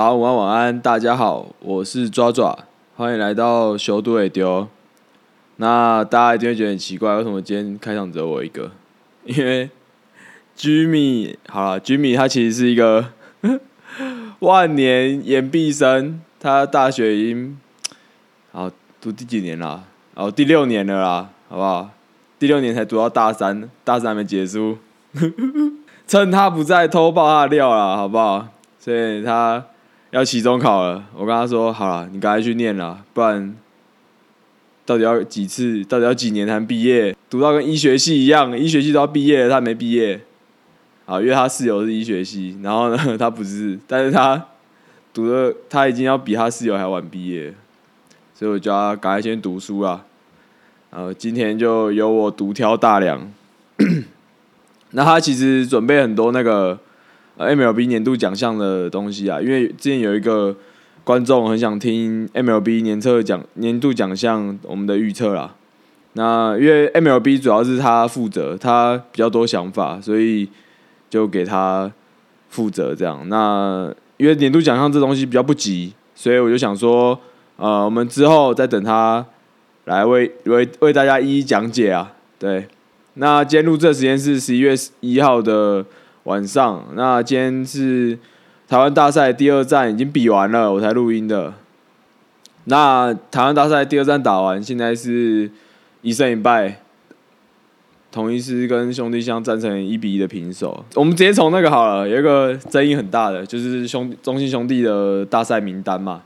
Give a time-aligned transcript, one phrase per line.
[0.00, 2.58] 早安、午安、晚安，大家好，我是抓抓，
[2.96, 4.66] 欢迎来到修都尾丢。
[5.56, 8.70] 那大家一定会觉得很奇怪，为什么今天开场只有我一个？
[9.26, 9.68] 因为
[10.56, 13.12] Jimmy 好了，Jimmy 他其实是一个
[14.40, 17.58] 万年研毕生，他大学已经
[18.52, 18.70] 好
[19.02, 19.84] 读第几年了？
[20.14, 21.90] 哦，第六年了啦，好不好？
[22.38, 24.78] 第六年才读到大三，大三还没结束，
[26.08, 28.48] 趁他不在偷爆他的料啦，好不好？
[28.78, 29.62] 所以他。
[30.10, 33.54] 要期中考了，我跟他说好了，你赶快去念了，不然
[34.84, 37.16] 到底要几次，到底要几年才毕业？
[37.28, 40.20] 读到跟医学系一样，医学系都要毕业了，他没毕业。
[41.06, 44.46] 啊，因为他室友是医学系，然后呢，他不是，但是他
[45.14, 47.54] 读的他已经要比他室友还晚毕业，
[48.34, 50.04] 所以我叫他赶快先读书啊。
[50.90, 53.32] 然后今天就由我独挑大梁。
[54.90, 56.80] 那他其实准备很多那个。
[57.40, 60.54] MLB 年度奖项的东西啊，因为之前有一个
[61.04, 65.54] 观众很想听 MLB 年测奖年度奖项我们的预测啦。
[66.12, 70.48] 那因为 MLB 主要是他负责，他比较多想法，所以
[71.08, 71.90] 就给他
[72.48, 73.26] 负责这样。
[73.28, 77.18] 那因为年度奖项这东西比较不急，所以我就想说，
[77.56, 79.24] 呃，我们之后再等他
[79.84, 82.12] 来为为为大家一一讲解啊。
[82.38, 82.66] 对，
[83.14, 85.86] 那今天录这时间是十一月一号的。
[86.30, 88.16] 晚上，那今天是
[88.68, 91.52] 台湾大赛第二站已经比完了，我才录音的。
[92.66, 95.50] 那台湾大赛第二站打完，现在是
[96.02, 96.80] 一胜一败，
[98.12, 100.84] 统一是跟兄弟相战成一比一的平手。
[100.94, 106.22] 我们直接从那个好了，有一个争议很大的，就是兄中心兄弟的大赛名单嘛。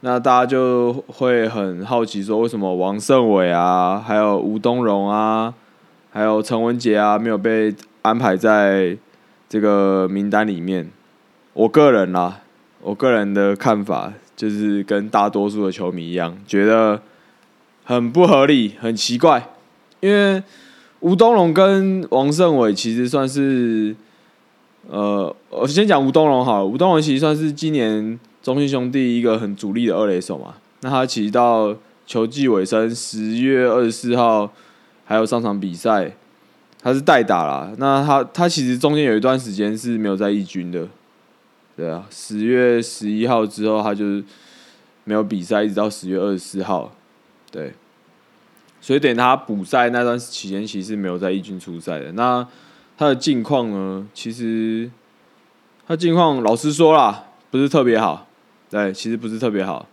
[0.00, 5.54] 那大家就会很好奇说，为什么王胜伟啊，还有吴东荣啊，
[6.10, 8.96] 还有陈文杰啊，没有被安排在？
[9.50, 10.88] 这个名单里面，
[11.54, 12.42] 我个人啦，
[12.82, 17.02] 我个人的看法就是跟大多数的球迷一样，觉得
[17.82, 19.48] 很不合理，很奇怪。
[19.98, 20.40] 因为
[21.00, 23.96] 吴东龙跟王胜伟其实算是，
[24.88, 26.64] 呃，我先讲吴东龙好。
[26.64, 30.54] 吴东龙其实算是今年中信兄弟一个很主力的二垒手嘛。
[30.82, 31.74] 那他其实到
[32.06, 34.52] 球季尾声，十月二十四号
[35.04, 36.12] 还有上场比赛。
[36.82, 40.88] 他是代打啦，那他他其实中间有一段时间是没有在义军的，
[41.76, 44.24] 对啊，十月十一号之后他就是
[45.04, 46.90] 没有比赛，一直到十月二十四号，
[47.50, 47.74] 对，
[48.80, 52.12] 所以等他补赛那段期间，其实没有在义军出赛的。
[52.12, 52.46] 那
[52.96, 54.06] 他的近况呢？
[54.14, 54.90] 其实
[55.86, 58.26] 他近况老实说啦，不是特别好，
[58.70, 59.86] 对，其实不是特别好，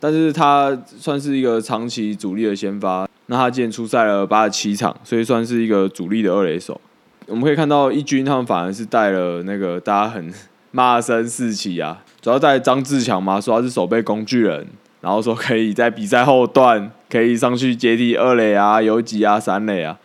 [0.00, 3.08] 但是他算是一个长期主力的先发。
[3.26, 6.80] 那他今年出赛了八十七场，所以算是一个主力的二垒手。
[7.26, 10.30] 我们可以看到一军他们反而是带了那个大家很
[10.72, 14.66] 骂声四起啊，主要带张志强嘛，说他是守备工具人，
[15.00, 19.96] 然后说可以在比赛后段 可以上去接替二垒啊、游击啊、三垒啊，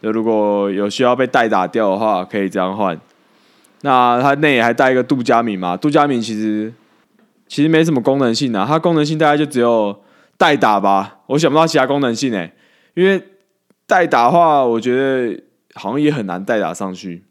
[0.00, 2.96] 就如果有需要被代打掉的话，可以这样换。
[3.80, 6.72] 那他内还带一个杜佳敏嘛，杜佳敏其实
[7.48, 9.98] 其实没什么功能性啊，他功能性大概就只有
[10.36, 12.52] 代打吧，我想不到其他功能性诶。
[12.94, 13.22] 因为
[13.86, 15.42] 代打的话，我觉得
[15.74, 17.24] 好像也很难代打上去，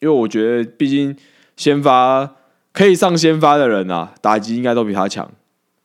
[0.00, 1.16] 因为我觉得毕竟
[1.56, 2.34] 先发
[2.72, 5.30] 可以上先发的人啊，打击应该都比他强，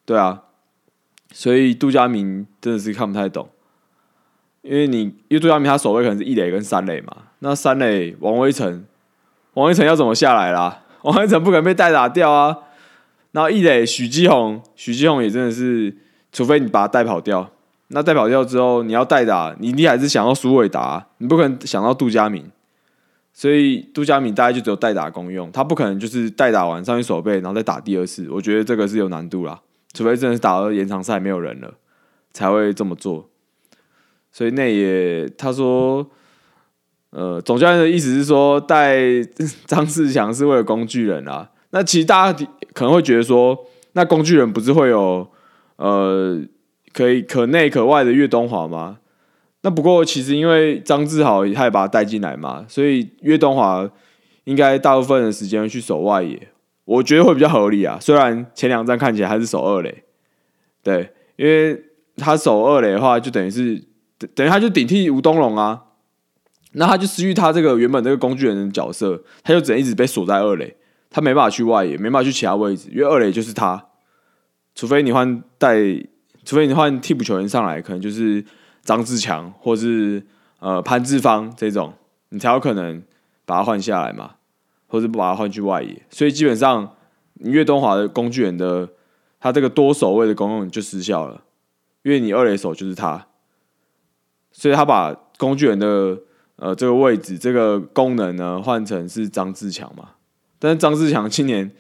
[0.06, 0.44] 对啊，
[1.32, 3.50] 所以杜佳明真的是看不太懂，
[4.62, 8.86] 因为你因为杜佳明他守卫可能是一垒跟三垒嘛，那三垒王威成，
[9.54, 10.84] 王威成要怎么下来啦？
[11.04, 12.58] 王威成不可能被代打掉啊，
[13.32, 15.96] 然后一垒许基宏，许基宏也真的是，
[16.32, 17.52] 除非你把他带跑掉。
[17.92, 22.46] 那代表掉之后，你要代打，你你还是想要苏伟达，你不可能想到杜佳敏，
[23.34, 29.60] 所以杜佳敏大概就只有代打功用，他不可能就是代打完上去守备，然后再打第二次，我觉得这个是有难度啦，
[29.92, 31.74] 除非真的是打到延长赛没有人了，
[32.32, 33.28] 才会这么做。
[34.32, 36.08] 所以那也他说，
[37.10, 39.00] 呃，总教练的意思是说带
[39.66, 43.58] 张志强是为了工具人啊，那其实大家可能会觉得说，
[43.94, 45.28] 那工具人不是会有
[45.78, 46.40] 呃。
[46.94, 49.00] 可以可内可外的岳东华吗？
[49.62, 53.90] 那不过其实因为张志豪他也把他带进来嘛，所以岳东华
[54.46, 56.48] 应该大部分的时间去守外野，
[56.86, 57.98] 我觉得会比较合理啊。
[58.00, 60.04] 虽然前两站看起来还是守二垒，
[60.82, 61.78] 对，因为
[62.16, 63.84] 他守二垒的话，就等于是
[64.34, 65.84] 等于他就顶替吴东龙啊，
[66.72, 70.78] 那他就失去他这个原本这个工具人的角色，他就只能一直被锁在二垒，
[71.10, 73.88] 他没办法去外野，没办法去其他位置，因为二垒就是他，
[74.74, 76.06] 除非你换带。
[76.46, 78.44] 除非你换替补球员上来，可能就是
[78.84, 80.24] 张志强或是
[80.60, 81.94] 呃潘志芳这种，
[82.30, 83.04] 你才有可能
[83.46, 84.36] 把他换下来嘛，
[84.88, 86.02] 或者不把他换去外野。
[86.10, 86.96] 所以基本上
[87.36, 88.90] 你岳东华的工具人的
[89.40, 91.44] 他这个多守卫的功用就失效了，
[92.04, 93.28] 因为你二垒手就是他，
[94.52, 96.18] 所以他把工具人的
[96.58, 100.10] 呃这个位置这个功能呢换成是张志强嘛，
[100.58, 101.72] 但是张志强今年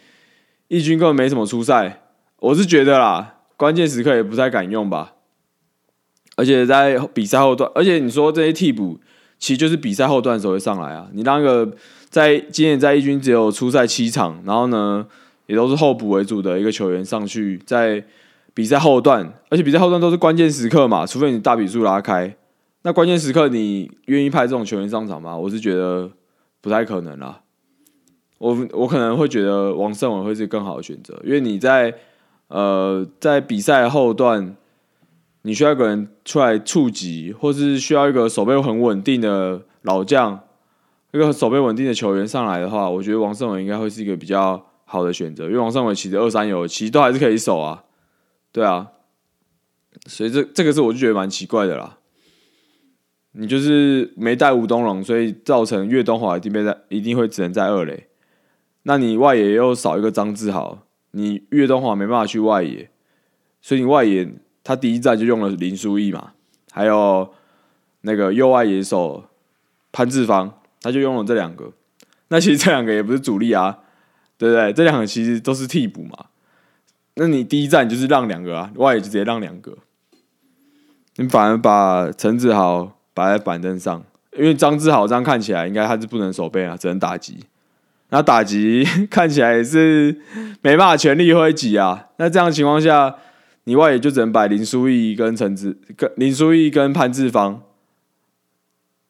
[0.67, 2.03] 义军根本没什么出赛，
[2.37, 5.15] 我是觉得啦，关键时刻也不太敢用吧，
[6.37, 8.97] 而且在比赛后段，而且你说这些替补。
[9.37, 11.71] 其实就是比赛后段时候会上来啊，你那个
[12.09, 15.07] 在今年在一军只有出赛七场，然后呢
[15.45, 18.03] 也都是候补为主的一个球员上去，在
[18.53, 22.35] 比赛后段，而且比赛后段都是关键时刻嘛，除非你大比数拉开，
[22.81, 25.37] 那关键时刻你愿意派这种球员上场吗？
[25.37, 26.11] 我是觉得
[26.59, 27.39] 不太可能啦。
[28.39, 31.95] 我我可能会觉得王胜文会是更好的选择，因为你在
[32.49, 34.55] 呃在比赛后段。
[35.43, 40.37] 你需要一个人出来触及，或是需要一个手背很稳定的老将，
[41.13, 47.85] 一个手背稳定的球员上来的话，我觉得王胜伟应该会是一个比较好的选择，因为王胜伟其实二三有，其实都还是可以守啊，
[48.51, 48.87] 对啊，
[50.07, 51.99] 所以这这个是我就觉得蛮奇怪的啦。
[53.31, 58.07] 你就是没带吴东龙，所以造成岳东华一定被在一定会只能在二垒，
[58.83, 60.79] 那你外野又少一个张志豪，
[61.11, 62.89] 你岳东华没办法去外野，
[63.61, 64.31] 所以你外野。
[64.61, 66.33] 他第一站就用了林书义嘛，
[66.69, 67.33] 还有
[68.01, 69.23] 那个右外野手
[69.91, 71.71] 潘志芳，他就用了这两个。
[72.27, 73.79] 那其实这两个也不是主力啊，
[74.37, 74.71] 对不对？
[74.73, 76.25] 这两个其实都是替补嘛。
[77.15, 79.75] 那你第一站就是让两个啊，外野就直接让两个。
[81.15, 84.03] 你反而把陈子豪摆在板凳上，
[84.37, 87.39] 因为张志豪这样看起来应该他是不能守备啊，只能打击。
[88.09, 90.19] 那打击 看起来也是
[90.61, 92.07] 没办法全力挥击啊。
[92.17, 93.15] 那这样情况下。
[93.65, 97.61] 你外野就只能摆林书义跟陈子跟林书义跟潘志芳、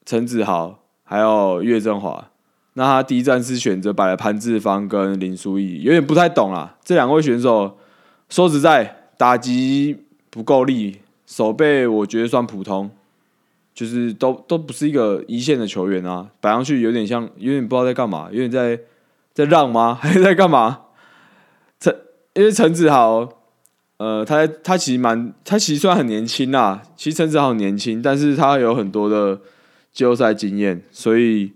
[0.06, 2.30] 陈子豪还有岳振华。
[2.74, 6.76] 那他第一站是选择摆了潘志芳跟林书义，有点不太懂啊。
[6.84, 7.78] 这两位选手
[8.28, 12.92] 说实在打击不够力，手背我觉得算普通，
[13.80, 16.28] 就是都都不是一个一线的球员啊。
[16.42, 18.78] 摆上去有点像，有点不知道在干嘛，有点在
[19.34, 19.96] 在让吗？
[20.04, 20.82] 还是在干嘛？
[21.80, 21.96] 陈
[22.34, 23.30] 因为陈子豪。
[23.96, 29.40] 呃，他他其实蛮，他其实虽然很年轻啦，其实陈子豪很年轻，但是他有很多的
[29.94, 31.54] 季后赛经验，所以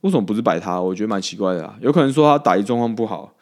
[0.00, 0.80] 为什么不是摆他？
[0.80, 1.76] 我觉得蛮奇怪的啊。
[1.80, 3.34] 有可能说他打击状况不好，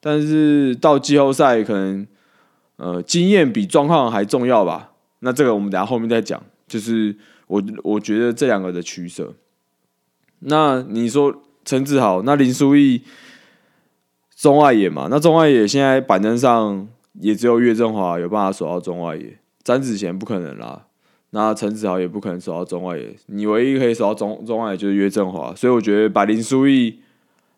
[0.00, 2.06] 但是到季后赛可能
[2.76, 4.92] 呃经验比状况还重要吧？
[5.20, 6.40] 那这个我们等下后面再讲。
[6.68, 7.14] 就是
[7.52, 9.34] 我我觉得这两个的取舍。
[10.40, 13.02] 那你说陈子豪，那林书义
[14.36, 15.08] 中外野嘛？
[15.10, 16.88] 那中外野现在板凳上。
[17.20, 20.86] 也只有岳振华有办法守到中外野，詹子贤不可能啦。
[21.28, 27.00] 那陈子豪也不可能守到中外野，你唯一可以守到中中外野就是岳振华，所以我觉得把林书义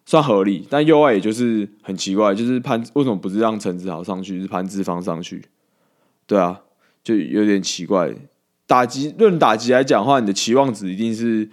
[0.05, 5.44] 算合理，但右外野就是很奇怪，就是潘为什么不是让陈子豪上去，是潘志芳上去？
[6.26, 6.62] 对啊，
[7.05, 8.12] 就有点奇怪。
[8.66, 11.49] 打击论打击来讲的话，你的期望值一定是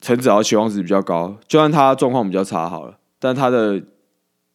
[0.00, 3.82] 陈子豪期望值比较高，就算他状况比较差好了，但他的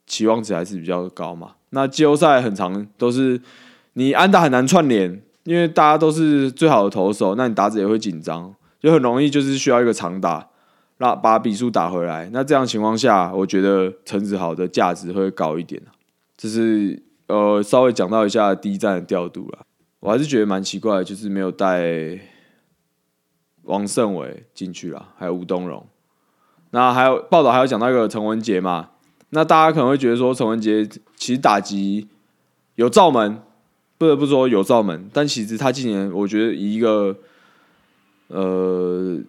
[0.06, 1.54] 期望值还是比较高嘛。
[1.72, 3.42] 那季后赛很长，都是
[3.94, 10.48] 你安打很难串联，因为大家都是最好的投手，那你打者也会紧张，就很容易就是需要一个长打，
[10.98, 12.30] 让把比数打回来。
[12.32, 15.82] 那这样情况下，我觉得陈子豪的价值会高一点
[16.38, 19.60] 这是呃稍微讲到一下第一站的调度了，
[20.06, 22.20] 我还是觉得蛮奇怪，就是没有带
[23.64, 25.84] 王胜伟进去了，还有吴东荣。
[26.70, 28.90] 那还有报道还有讲到一个陈文杰嘛？
[29.32, 32.08] 那大家可能会觉得说陈文杰其实打击
[32.76, 33.42] 有罩门，
[33.98, 37.18] 不得不说有罩门，但其实他今年我觉得以一个
[38.28, 39.20] 呃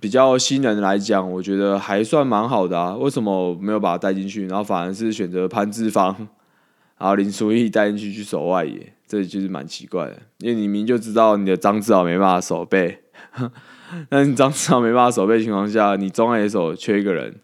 [0.00, 2.96] 比较新人来讲，我觉得还算蛮好的啊。
[2.96, 6.26] 为什么没有把他带进去，然后反而是选择潘志芳，
[6.98, 10.22] 然后林书义带进去去守外野，这就是蛮奇怪的。
[10.38, 13.02] 因为你明就知道你的张志豪没办法守备，
[14.10, 17.40] 那你张志豪没办法守备情况下，你中外野手缺一个人。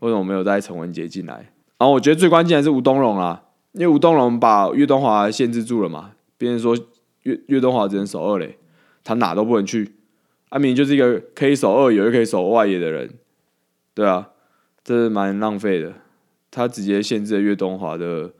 [0.00, 1.34] 为什么没有带陈文杰进来？
[1.78, 6.12] 然后我觉得最关键的是吴东荣啦，因为吴东荣把岳东华限制住了嘛。
[6.38, 6.76] 别人说
[7.22, 8.58] 岳岳东华只能守二垒，
[9.02, 9.94] 他哪都不能去。
[10.50, 13.10] 阿明就是一个可以守二野又可以守外野的人，
[13.94, 14.28] 对啊，
[14.84, 15.94] 这是蛮浪费的。
[16.50, 18.30] 他直接限制了岳东华的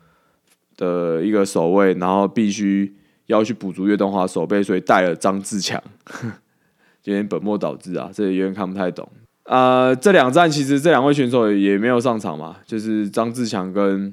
[0.76, 2.95] 的一个守卫，然后必须
[3.26, 5.83] 要去补足岳东华守备，所以带了张志强，
[7.04, 9.09] 有点本末倒置啊，这有点看不太懂。
[9.45, 14.12] 呃，这两站其实这两位选手也没有上场嘛，就是张志强跟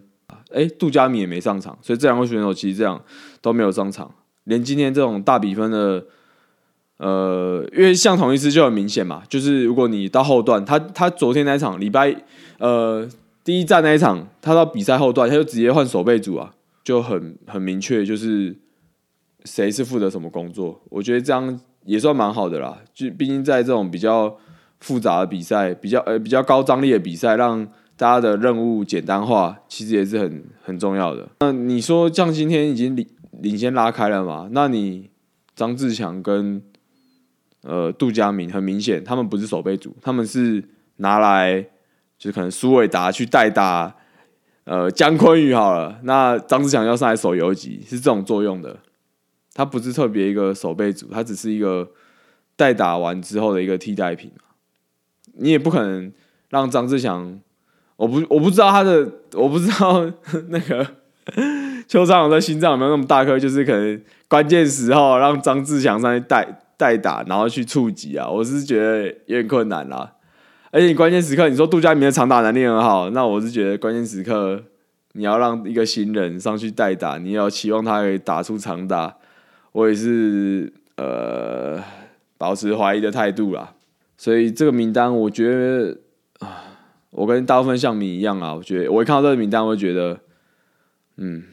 [0.54, 3.02] 哎杜佳敏也没上场，所以这两位选手其实这样
[3.42, 4.12] 都没有上场。
[4.44, 6.06] 连今天这种大比分的，
[6.98, 12.16] 呃，因为像同一支就很明显嘛，就是如果你到后段，他他昨天那场礼拜
[12.60, 13.08] 呃
[13.44, 18.56] 第一站那一场，他到比赛后段他就直接换守备组啊，就很很明确，就是
[19.44, 20.82] 谁是负责什么工作。
[20.90, 24.38] 我觉得这样也算蛮好的啦，就毕竟在这种比较
[24.80, 31.28] 复杂的比赛，比较呃比较高张力的比赛，让大家的任务简单化，其实也是很很重要的。
[31.42, 33.06] 那你说像今天已经领
[33.42, 34.48] 领先拉开了嘛？
[34.52, 35.10] 那你
[35.54, 36.62] 张志强跟
[37.64, 40.64] 呃杜佳明很明显，他们不是守备组，他们是
[40.98, 41.66] 拿来
[42.18, 43.94] 就是可能苏伟达去代打
[44.66, 48.78] 呃姜昆宇好了，那张志强要上来守游击，是这种作用的。
[49.54, 51.92] 他不是特别一个守备组，他只是一个
[52.56, 54.32] 代打完之后的一个替代品
[55.36, 56.12] 你也不可能
[56.50, 57.40] 让张志强。
[57.96, 60.12] 我不我不知道他的，我不知道
[60.50, 60.86] 那个
[61.88, 70.13] 邱昌勇的心脏有没有那么大颗，就是可能关键时候让张志强上去代代打，然后去触及啊，我是觉得有点困难啦。
[70.74, 74.64] 而且你关键时刻，你说杜佳明的长打能力很好，那我是觉得关键时刻
[75.12, 79.16] 你要让一个新人上去代打，你要期望他可以打出长打，
[79.72, 81.80] 我也是呃
[82.40, 83.76] 保持怀疑的态度啦。
[84.18, 86.00] 所以这个名单，我觉得
[86.40, 86.72] 啊。
[87.16, 90.20] 我跟大部分像你一样啊，我觉得我一看到这个名单，我会觉得，
[91.18, 91.44] 嗯，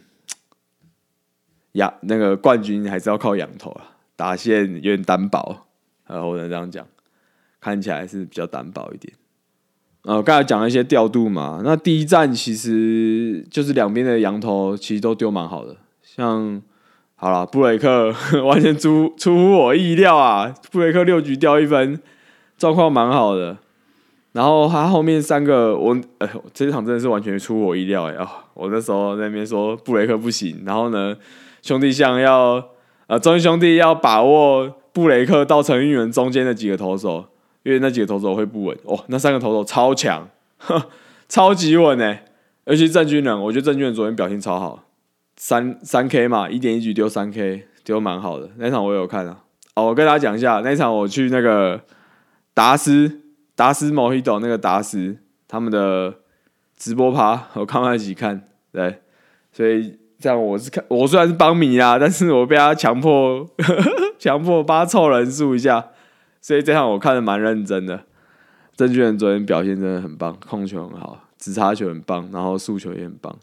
[1.72, 5.66] 呀，那个冠军还是要靠仰头啊，打线有点单薄，
[6.06, 6.86] 呃，我能这样讲，
[7.60, 9.12] 看起来是比较单薄一点。
[10.04, 16.62] 呃，刚才讲了一些调度嘛，那第一站其实就是两边的羊头其实都丢蛮好的，像
[17.16, 18.14] 好了，布雷克
[18.44, 22.00] 完全出出乎我意料啊，布雷克六局掉一分，
[22.56, 23.58] 状况蛮好的。
[24.32, 28.44] 然后他后面三个，我呃，这场真的是完全出乎我意料哎啊！
[28.54, 31.16] 我那时候那边说布雷克不行，然后呢，
[31.62, 32.64] 兄弟象要
[33.08, 37.26] 呃，中英兄弟要把握布雷克到陈玉文中间的几个投手，
[37.62, 39.04] 因为那几个投手会不稳哦。
[39.08, 40.28] 那三个投手超强，
[41.28, 42.24] 超级稳哎！
[42.64, 44.84] 尤其郑军人，我觉得郑军人昨天表现超好，
[45.36, 48.50] 三三 K 嘛，一点一局丢三 K，丢蛮好的。
[48.56, 51.80] 那场我有看啊，哦，我跟大家讲一下，那场我去那个
[52.54, 53.20] 达斯。
[53.56, 56.14] 达斯毛希斗那个达斯他们的
[56.78, 59.02] 直播趴，我看在一起看，对，
[59.52, 63.46] 所以这样我是看，我虽然是帮米啦，但是我被他强迫
[64.18, 65.88] 强迫帮他凑人数一下，
[66.40, 68.04] 所以这场我看的蛮认真的。
[68.76, 73.38] 郑俊仁昨天表现真的很棒，控球很好，直插球很棒，然后速球也很棒，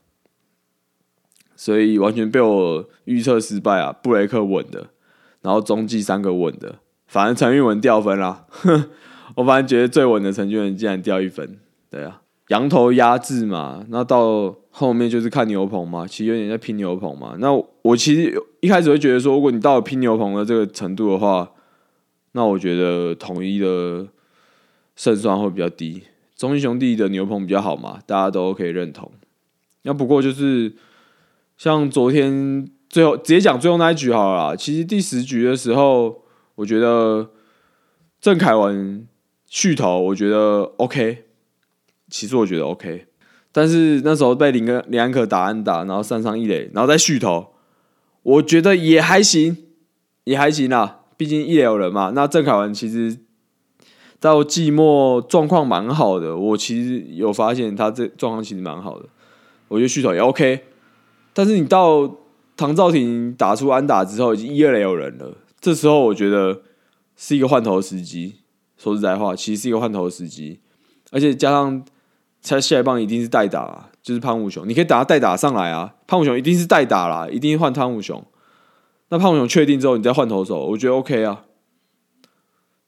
[1.55, 3.91] 所以完全被我预测失败啊！
[3.91, 4.87] 布雷克稳的，
[5.41, 8.47] 然后中继三个稳的，反正陈玉文掉分啦。
[9.35, 11.59] 我反正觉得最稳的陈俊文竟然掉一分，
[11.91, 17.35] 对啊，羊头压制嘛，那到后面就是看牛棚嘛，其实有点在拼牛棚嘛。
[17.39, 21.51] 那我其实一开始会觉得说，如果你到了拼牛棚的这个程度的话，
[22.37, 24.07] 那我觉得统一的
[24.95, 26.03] 胜算会比较低。
[26.37, 29.11] 中英兄弟的牛棚比较好嘛，大家都可以认同。
[29.81, 30.71] 那不过就是
[31.57, 36.23] 像昨天最后直接讲最后那一局好了，其实第十局的时候，
[36.55, 37.31] 我觉得
[38.21, 39.07] 郑凯文。
[39.49, 41.23] 续投我觉得 OK，
[42.09, 43.07] 其实我觉得 OK，
[43.53, 47.53] 但是那时候被林根林安可打安打，然后上上一垒，然后再续投，
[48.23, 49.55] 我觉得也还行，
[50.25, 50.96] 也还行啦。
[51.17, 52.11] 毕竟一垒有人嘛。
[52.15, 53.17] 那郑凯文其实
[54.19, 59.07] 到季末状况蛮好的，我其实有发现他这状况其实蛮好的，
[59.67, 60.63] 我觉得续投也 OK。
[61.33, 62.15] 但是你到
[62.55, 66.61] 唐兆廷打出安打之后，已经一二垒有人了，这时候我觉得
[67.15, 68.37] 是一个换头时机。
[68.77, 70.59] 说实在话，其实是一个换头的时机，
[71.09, 71.83] 而且加上
[72.43, 75.95] 他下一棒一定是代打，就是潘武雄，你可以打他代打上来啊。
[76.05, 78.23] 潘武雄一定是代打啦，一定换潘武雄。
[79.09, 81.45] 那潘武雄确定之后，你再换投手，我觉得 OK 啊。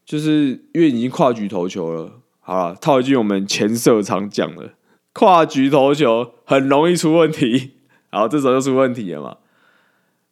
[0.06, 4.74] 就是因为已经跨局投球了，好了，套一句我们前社常讲的，
[5.14, 7.74] 跨局投球很容易出问题，
[8.10, 9.38] 好这时候就出问题了嘛。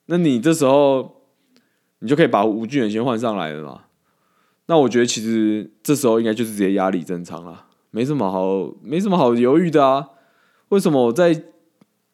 [0.07, 1.21] 那你这时候
[1.99, 3.81] 你就可以把吴俊远先换上来了嘛。
[4.65, 10.07] 那我觉得其实这时候应该就是直接压力正常了，没什么好没什么好犹豫的啊。
[10.69, 11.43] 为什么我在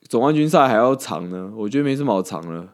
[0.01, 1.53] 总冠军赛还要藏呢？
[1.55, 2.73] 我觉得没什么好藏了，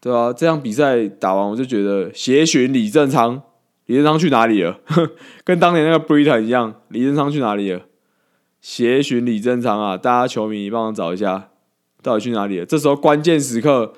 [0.00, 3.42] 对啊，这场比赛打完，我就觉得协寻李正昌，
[3.86, 4.78] 李正昌去哪里了？
[5.42, 7.82] 跟当年那个 Britain 一样，李正昌去哪里了？
[8.60, 11.50] 协寻李正昌啊，大家球迷帮忙找一下，
[12.02, 12.66] 到底去哪里了？
[12.66, 13.94] 这时候关键时刻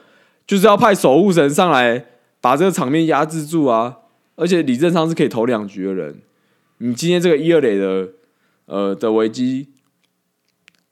[0.47, 2.07] 就是要派守护神上来
[2.41, 3.99] 把这个场面压制住啊！
[4.37, 6.23] 而且李正昌是可以投两局的人，
[6.79, 8.09] 你今天这个一二垒的
[8.67, 9.69] 呃的危机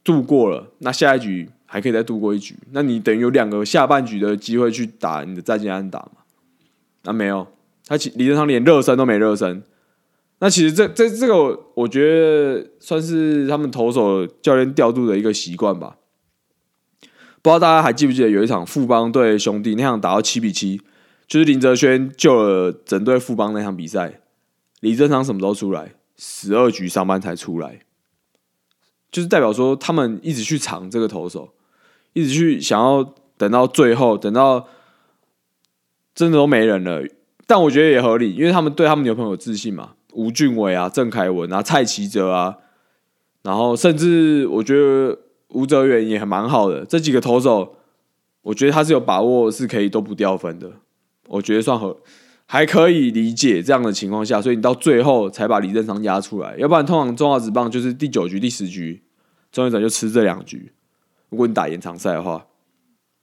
[0.02, 6.22] 度过了，那下一局还可以再度过一局，那你等于有两个下半局的机会去打你的再见安打嘛？
[7.02, 7.46] 那没有，
[7.86, 9.62] 他其李正昌连热身都没热身，
[10.38, 15.96] 那其实这这这个，我觉得算是他们投手教练调度的一个习惯吧。
[17.42, 20.80] 不知道大家还记不记得有一场富邦对兄弟那场打到七比七，
[21.28, 24.20] 就是林哲轩救了整队富邦那场比赛，
[24.80, 25.92] 李正昌什么时候出来？
[26.16, 27.80] 十二局上班才出来，
[29.16, 31.48] 就是代表说他们一直去藏这个投手，
[32.12, 34.68] 一直去想要等到最后，等到
[36.14, 37.02] 真的都没人了。
[37.46, 39.92] 但我觉得也合理，因为他们对他们牛朋友有自信嘛。
[40.12, 42.56] 吴俊伟啊，郑凯文啊，蔡奇哲啊，
[43.42, 45.18] 然后甚至我觉得
[45.48, 46.84] 吴哲远也蛮好的。
[46.84, 47.76] 这几个投手，
[48.42, 50.70] 我觉得他是有把握是可以都不掉分的。
[51.28, 51.96] 我觉得算合，
[52.44, 56.54] 还可以理解这样的情况下，所以你到最后才把李正昌压出来。
[56.58, 59.02] 要不然通常中华职棒就是第九局、第十局，
[59.56, 60.70] 终结者就吃这两局。
[61.30, 62.46] 如果你打延长赛的话，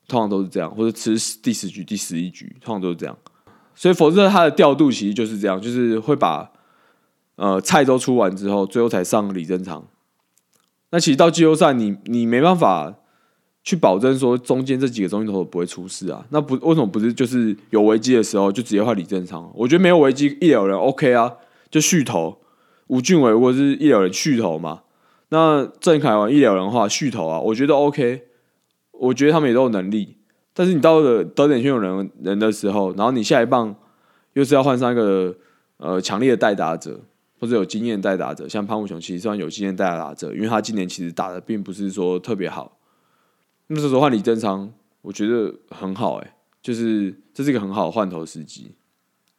[0.07, 3.17] 通常都是这样，或者吃第十局、第十一局，通常都是这样。
[3.75, 6.51] 所以否则他的调度其实就是这样，就是会把。
[7.35, 9.83] 呃，菜都出完之后，最后才上李正昌。
[10.91, 12.93] 那其实到季后赛，你你没办法
[13.63, 16.23] 去保证说中间这几个中心投手不会出事啊。
[16.29, 19.51] 那不为什么不是就是有危机的时候就直接换李正昌？
[19.55, 21.33] 我觉得没有危机，一有人 OK 啊，
[21.71, 22.37] 就续投
[22.85, 24.82] 吴俊伟，或者是一有人续投嘛。
[25.33, 28.27] 那郑凯文一有人话续投啊，我觉得 OK。
[28.91, 30.17] 我觉得他们也都有能力，
[30.53, 33.75] 但是你到了得点圈有人人的时候，然后你下一棒
[34.33, 35.35] 又是要换上一个
[35.77, 37.01] 呃强烈的代打者。
[37.39, 42.77] 或者有经验代打者，像潘武雄其实算有经验代打者，因为他今年其实打的并不是说特别好。
[43.67, 44.71] 那时候换李正昌，
[45.01, 48.71] 我觉得很好，哎，就是这是一个很好的换头时机。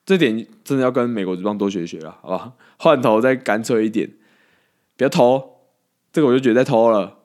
[0.05, 2.53] 这点真的要跟美国职棒多学学了，好吧？
[2.79, 4.11] 换头再干脆一点，
[4.99, 5.54] 不要投，
[6.15, 7.19] 这个我就觉得在偷了。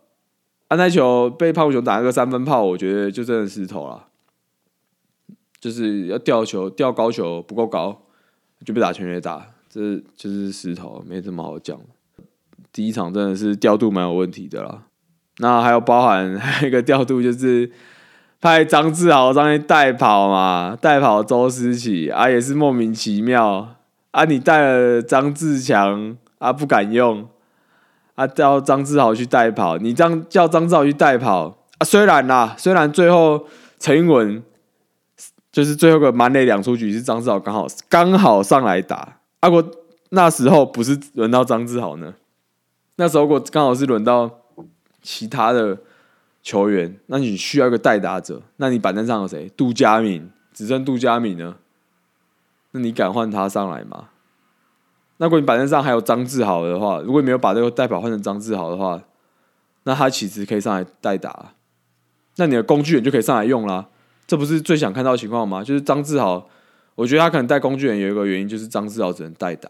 [0.68, 4.08] 安泰球被潘武雄打了个三分炮，我觉得就真的是投了，
[5.60, 8.02] 就是要吊球吊高球不够高，
[8.66, 9.46] 就被打全垒打。
[9.70, 11.80] 这就是石头，没什么好讲。
[12.74, 14.86] 第一场真的是调度蛮有问题的啦。
[15.38, 17.72] 那还有包含 还有一个调度，就是
[18.42, 23.76] 派张志豪上去代跑嘛，代跑周思琪啊，也是莫名其妙
[24.10, 24.26] 啊。
[24.26, 27.28] 你带了张志强啊，不敢用
[28.20, 29.78] 啊，叫张志豪去代跑。
[29.78, 33.48] 你这样叫张志豪去代跑啊，虽然啦，虽然最后
[33.80, 34.44] 陈英文
[35.54, 39.20] 就是最后个满垒两出局是张志豪刚好刚好上来打。
[39.40, 39.64] 阿果
[40.10, 42.14] 那时候不是轮到张志豪呢，
[42.98, 44.30] 那时候果刚好是轮到
[45.02, 45.78] 其他的
[46.44, 49.50] 球员，那你需要一个代打者，那你板凳上有谁？
[49.56, 51.56] 杜佳敏，只剩杜佳敏呢，
[52.72, 54.10] 那你敢换他上来吗？
[55.20, 59.02] 那如果你板凳上还有张志豪的话，如果你没有把这个代表换成张志豪的话，
[59.84, 61.54] 那他其实可以上来代打，
[62.38, 63.88] 那你的工具人就可以上来用啦。
[64.26, 65.64] 这不是最想看到的情况吗？
[65.64, 66.50] 就是张志豪。
[66.96, 69.70] 我觉得他可能带工具人有一个原因，就是张志豪只能代打，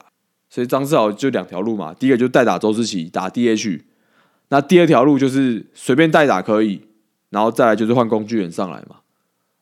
[0.50, 1.94] 所以张志豪就两条路嘛。
[1.94, 3.82] 第一个就代打周志奇打 DH，
[4.48, 6.88] 那第二条路就是随便代打可以，
[7.30, 8.98] 然后再来就是换工具人上来嘛。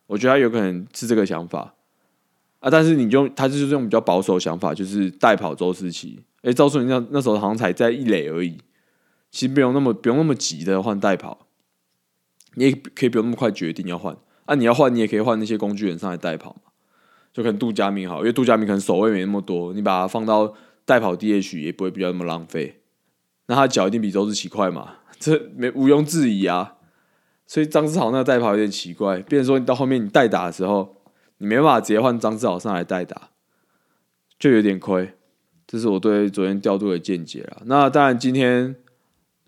[0.08, 1.74] 我觉得他有可能是这个想法
[2.60, 6.20] 啊，但是你就他就是用比较保守的想法，就是代跑周思齐。
[6.42, 8.58] 哎，赵顺那那时候好像才在一垒而已，
[9.32, 11.48] 其实不用那么不用那么急的换代跑，
[12.56, 14.16] 你也可以不用那么快决定要换
[14.46, 14.56] 啊。
[14.56, 16.72] 你要换，你也可以换那些工具人上来代跑嘛。
[17.34, 20.54] 就可能杜佳明好，因为杜佳明可能守卫没那么多，你把它放到
[20.86, 22.82] 代跑 DH 也不会比较那么浪费。
[23.46, 24.96] 那他脚一定比周志奇快嘛？
[25.20, 26.76] 这没毋庸置疑啊。
[27.46, 30.97] 所以张志豪那个代跑有点奇怪，变成说你到后面你代打的时候，
[31.38, 33.30] 你没办法直接换张志豪上来代打，
[34.40, 35.14] 就有点亏。
[35.66, 37.62] 这是我对昨天调度的见解了。
[37.66, 38.76] 那当然今天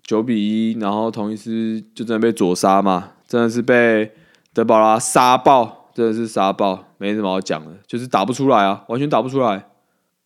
[0.02, 4.12] 九比一，然后同一师就真的被左杀嘛，真的是被
[4.52, 5.78] 德保拉杀爆。
[5.92, 9.66] 真的是杀爆，没什么好讲的，就是打不出来啊，完全打不出来。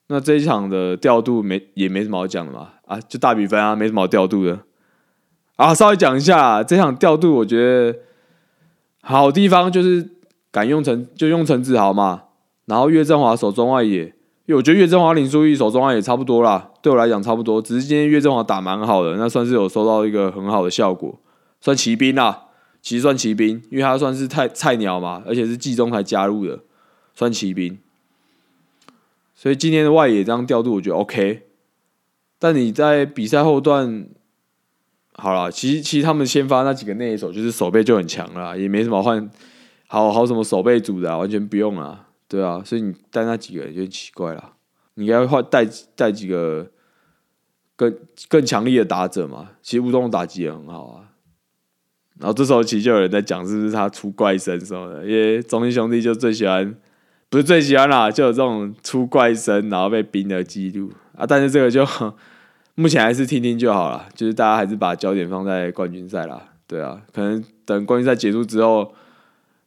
[0.08, 4.60] 那这一场的调度没也没什么好讲的嘛，啊，就大比分啊，没什么好调度的。
[5.56, 7.98] 啊，稍微讲一下这场调度，我觉得
[9.00, 10.06] 好地方就是
[10.54, 12.22] 敢用陈就用陈子豪嘛，
[12.66, 14.04] 然后岳振华守中外野，
[14.46, 21.18] 因为我觉得岳振华林书义守中外野差不多啦，对我来讲差不多，只是今天岳振华打蛮好的，那算是有收到一个很好的效果，
[21.60, 22.42] 算骑兵啦。
[22.80, 26.60] 其实算骑兵，因为他算是太菜鸟嘛，而且是季中才加入的，
[27.14, 27.76] 算骑兵。
[29.34, 31.42] 所以今天的外野这样调度，我觉得 OK。
[32.38, 34.06] 但你在比赛后段，
[35.14, 39.30] 好了，其实其实他们先发那几个内手就是手背就很强了，也没什么换，
[39.86, 44.52] 好好什么守备组的，啊，完全不用啊，对啊，所以你带那几个有点奇怪了，
[44.94, 46.68] 你应该换带带几个
[47.76, 47.96] 更
[48.28, 49.50] 更强力的打者嘛。
[49.62, 51.10] 其实吴东打击也很好啊。
[52.18, 55.04] 然后这时候其实就有人在讲，是不是他出怪声什么的？
[55.04, 56.74] 因为中心兄弟就最喜欢，
[57.28, 61.84] 不是最喜欢啦，就有这种出怪声然后被冰的记录啊，但是这个就
[62.76, 66.40] 目前还是听听就好了，就是大家还是把焦点放在冠军赛啦。
[66.66, 68.94] 对啊，可能等冠军赛结束之后，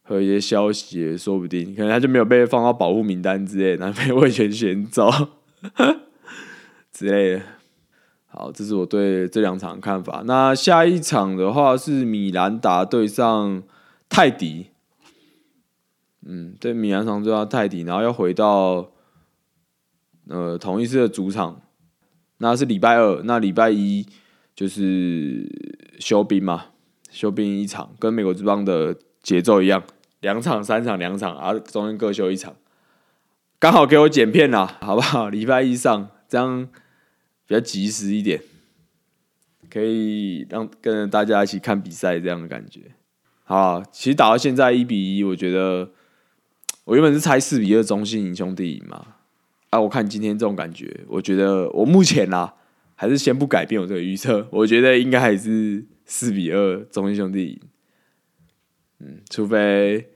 [0.08, 5.10] 和一些消息，说不定可能他就没有被放到保护名单之类，然后被魏权选走
[6.90, 7.42] 之类的。
[8.26, 10.22] 好，这是我对这两场看法。
[10.24, 13.62] 那下一场的话是米兰达对上
[14.08, 14.68] 泰迪。
[16.26, 18.90] 嗯，对，米兰场对上泰迪，然后要回到
[20.28, 21.60] 呃同一次的主场，
[22.38, 24.06] 那是礼拜二，那礼拜一
[24.54, 25.46] 就是
[25.98, 26.66] 休兵嘛，
[27.10, 29.82] 休兵一场，跟美国之邦的节奏一样，
[30.20, 32.56] 两场、三场、两场，啊，中间各休一场，
[33.58, 35.28] 刚好给我剪片啦，好不好？
[35.30, 36.68] 礼拜一上，这样
[37.46, 38.40] 比较及时一点，
[39.70, 42.80] 可以让跟大家一起看比赛这样的感觉。
[43.44, 45.90] 好，其实打到现在一比一，我觉得。
[46.84, 49.08] 我原本是猜四比二中信赢兄弟赢嘛，
[49.68, 52.54] 啊，我看今天这种感觉，我觉得我目前啦，
[52.94, 57.60] 还是先不改变我这个预测，我觉得应该还是四比二中信兄弟赢，
[59.00, 60.08] 嗯，除非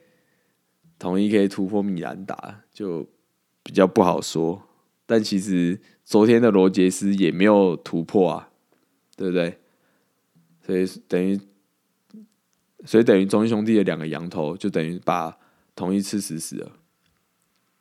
[0.98, 3.08] 统一可以突破米兰达，就
[3.62, 4.62] 比较不好说。
[5.06, 8.50] 但其实昨天的罗杰斯也没有突破啊，
[9.16, 9.58] 对不对？
[10.64, 11.40] 所以等于，
[12.84, 15.38] 所以等于中信兄弟的两个羊头，就等于把。
[15.74, 16.72] 统一吃死死了，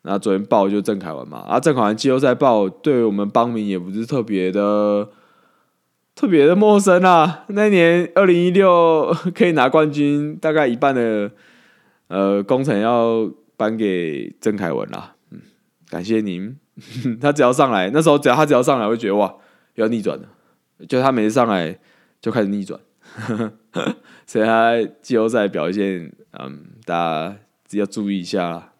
[0.03, 5.11] 那昨天报就郑凯文嘛，啊，郑凯文季后赛报对我们邦民也不是特别的
[6.21, 7.45] 特别的陌生啊。
[7.47, 11.31] 那年二零一六 可以拿冠军，大概一半的
[12.09, 15.15] 呃工程要颁给郑凯文啦。
[15.31, 15.41] 嗯，
[15.89, 16.55] 感谢您，
[17.19, 19.33] 他只要上来，那时候只要他只要上来，会觉得哇
[19.73, 20.27] 要逆转的，
[20.85, 21.75] 就他每次上来
[22.21, 22.79] 就开始逆转，
[24.27, 27.35] 所以他季后赛表现，嗯，大家。
[27.73, 28.73] 要注意一下啦。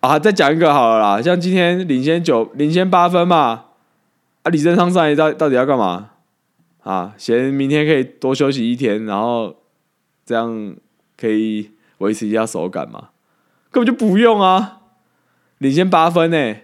[0.00, 0.18] 啊！
[0.18, 3.66] 再讲一个好了啦，像今天领先九、领先八分嘛，
[4.42, 6.10] 啊，李正昌上来到到底要干嘛？
[6.88, 9.54] 啊，嫌明天可以多休息一天，然后
[10.24, 10.74] 这样
[11.18, 13.10] 可以维持一下手感嘛？
[13.70, 14.80] 根本就不用啊！
[15.58, 16.56] 领先八分呢，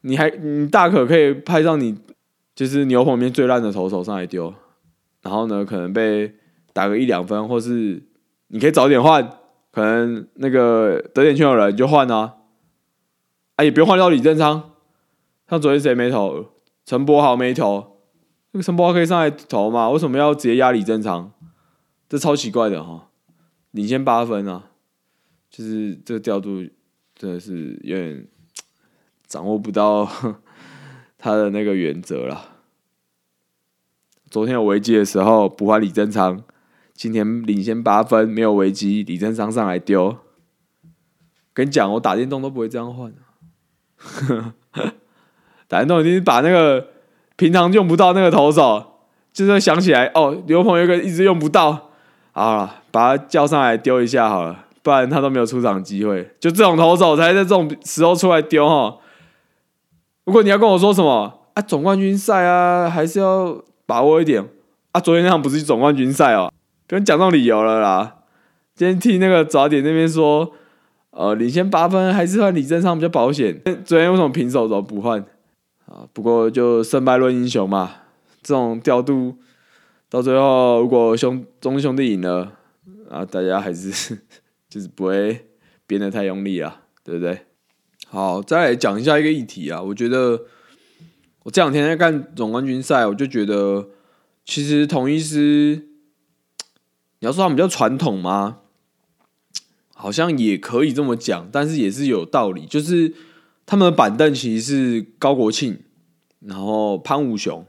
[0.00, 1.98] 你还你大可可以派上你
[2.54, 4.54] 就是牛棚里面最烂的投手上来丢，
[5.20, 6.36] 然后呢，可能被
[6.72, 8.02] 打个一两分，或是
[8.46, 9.38] 你可以早点换。
[9.70, 12.36] 可能那个得点圈有人就换啊，
[13.56, 14.70] 啊也不用换到李正昌，
[15.50, 16.52] 像昨天谁没投？
[16.86, 17.93] 陈柏豪没投，
[18.54, 19.90] 那个陈柏豪可以上来投嘛？
[19.90, 21.32] 为什么要直接压李正昌？
[22.08, 23.08] 这超奇怪的哈！
[23.72, 24.70] 领先八分啊，
[25.50, 26.64] 就是这个调度
[27.16, 28.28] 真的是有点
[29.26, 30.08] 掌握不到
[31.18, 32.60] 他的那个原则了。
[34.30, 36.44] 昨天有危机的时候不换李正昌。
[36.92, 40.16] 今天领先八分，没有危机，李正昌上来丢。
[41.52, 43.12] 跟你讲，我打电动都不会这样换。
[45.66, 46.93] 打电动已经把那个
[47.36, 48.98] 平常用不到那个投手，
[49.32, 51.90] 就是想起来哦，刘鹏有个一直用不到，
[52.32, 56.30] 好了，把他叫上来丢一下好了，不然他都没有出场机会。
[56.38, 58.96] 就这种投手才在这种时候出来丢哈。
[60.24, 64.44] 如果你要跟我说什么啊，总冠军赛啊，还是要把握一点
[64.92, 65.00] 啊。
[65.00, 66.50] 昨天那场不是总冠军赛哦。
[66.86, 68.16] 不用讲这种理由了啦。
[68.74, 70.52] 今天听那个早点那边说，
[71.10, 73.60] 呃，领先八分还是换李正昌比较保险。
[73.84, 75.24] 昨天为什么平手怎么不换？
[75.94, 77.94] 啊，不过就胜败论英雄嘛。
[78.42, 79.36] 这种调度
[80.08, 82.52] 到最后，如果兄中兄弟赢了，
[83.08, 84.18] 啊，大家还是
[84.68, 85.46] 就是不会
[85.86, 87.46] 编的太用力啊，对不对？
[88.08, 89.80] 好，再来讲一下一个议题啊。
[89.80, 90.42] 我觉得
[91.44, 93.90] 我这两天在看总冠军赛，我就觉得
[94.44, 95.88] 其实同一师。
[97.20, 98.58] 你要说他们比较传统吗？
[99.94, 102.66] 好像也可以这么讲，但是也是有道理。
[102.66, 103.14] 就是
[103.64, 105.78] 他们的板凳其实是高国庆，
[106.46, 107.64] 然后潘武雄，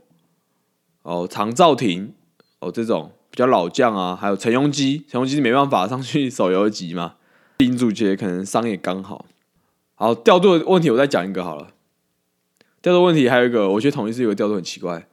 [1.04, 2.14] 哦，常兆廷，
[2.60, 7.16] 哦，这种比较老将啊，还有陈庸基，陈庸基没办法上去手游级嘛。
[7.60, 9.26] 林主角可能伤也刚好。
[9.96, 11.70] 好，调度的问题我再讲一个好了。
[12.82, 15.08] 调度问题还有一个，我觉得统一是有个调度很奇怪，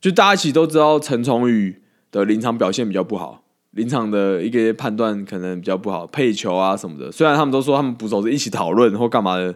[0.00, 3.44] 就大家其实都知道陈崇宇的临场表现比较不好。
[3.72, 7.12] 临场的一个判断可能比较不好，配球啊什么的。
[7.12, 9.54] 虽然他们都说他们捕手是一起讨论或干嘛的，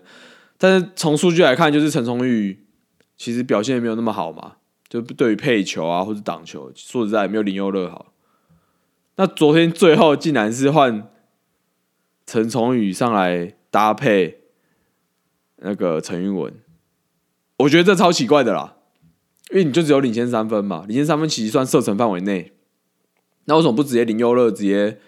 [0.59, 2.65] 但是从数据来看，就是陈崇宇
[3.16, 4.57] 其实表现也没有那么好嘛。
[4.88, 8.12] 就对于配球啊或者挡球，说实在没有林佑乐好。
[9.16, 11.09] 那昨天最后竟然是换
[12.24, 14.42] 陈崇宇上来搭配
[15.57, 16.55] 那个陈玉文，
[17.59, 18.76] 我觉得这超奇怪的啦，
[19.50, 22.52] 因为你就只有领先三分嘛，领先三分其实算射程范围内。
[23.46, 24.98] 那为什么不直接林优乐直接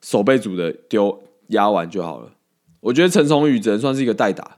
[0.00, 2.32] 守备组的丢压完就好了？
[2.80, 4.57] 我觉得陈崇宇只能算是一个代打，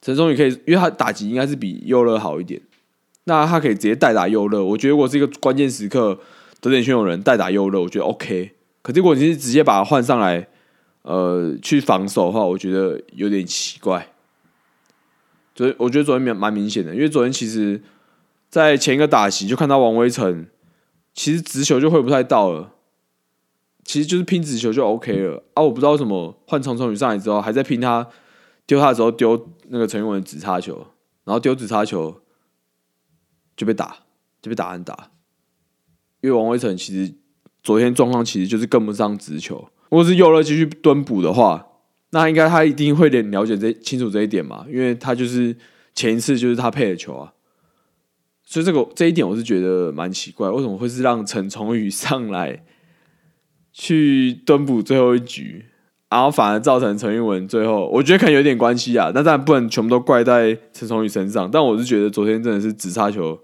[0.00, 2.60] 陈松宇可以，因为他打击应该是比优乐好一点，
[3.24, 4.64] 那他可以直接代打优乐。
[4.64, 6.18] 我觉得如果是一个关键时刻
[6.60, 8.52] 得点圈有人代打优乐，我觉得 OK。
[8.82, 10.48] 可是如果你是直接把他换上来，
[11.02, 14.08] 呃，去防守的话，我觉得有点奇怪。
[15.54, 17.82] 所以我觉得昨天蛮蛮明显的，因为昨天其实，
[18.48, 20.46] 在前一个打席就看到王威成，
[21.12, 22.72] 其实直球就会不太到了，
[23.84, 25.62] 其实就是拼直球就 OK 了啊！
[25.62, 28.06] 我不知道为什么换陈崇宇上来之后，还在拼他
[28.64, 30.86] 丢他的时候丢那个陈玉文直插球，
[31.24, 32.20] 然后丢直插球
[33.56, 33.96] 就被打，
[34.42, 35.10] 就被打安打。
[36.20, 37.14] 因为王威成其实
[37.62, 41.66] 昨天状况其实就是跟不上直球，如果是右乐继续蹲补的话。
[42.12, 45.56] 那应该他一定会了了解这清楚这一点嘛，因为他就是
[45.94, 47.32] 前一次就是他配的球啊，
[48.42, 52.64] 所以这个这一点我是觉得蛮奇怪，为什么会是让陈崇宇上来
[53.72, 55.66] 去蹲补最后一局，
[56.10, 63.38] 然后反而造成陈玉文最后，我觉得可能有点关系啊，那当然不能全部都怪在陈崇宇身上，但我是觉得昨天真的是直插球